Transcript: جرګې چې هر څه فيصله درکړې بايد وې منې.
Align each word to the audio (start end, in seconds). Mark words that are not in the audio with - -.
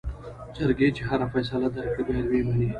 جرګې 0.55 0.89
چې 0.95 1.01
هر 1.09 1.19
څه 1.23 1.27
فيصله 1.33 1.67
درکړې 1.75 2.01
بايد 2.07 2.25
وې 2.27 2.39
منې. 2.47 2.67